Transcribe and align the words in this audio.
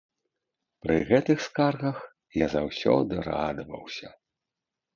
Пры 0.85 0.95
гэтых 1.09 1.43
скаргах 1.49 1.97
я 2.45 2.49
заўсёды 2.55 3.13
радаваўся. 3.29 4.13